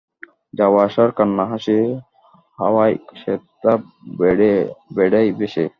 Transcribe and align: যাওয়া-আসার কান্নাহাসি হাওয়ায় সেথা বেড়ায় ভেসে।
যাওয়া-আসার 0.53 1.09
কান্নাহাসি 1.11 1.77
হাওয়ায় 2.59 2.95
সেথা 3.21 3.73
বেড়ায় 4.95 5.29
ভেসে। 5.39 5.65